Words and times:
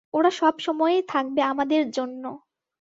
ওরা 0.13 0.31
সবসময়েই 0.31 1.03
থাকবে 1.07 1.41
আমাদের 1.43 1.83
জন্য। 1.91 2.23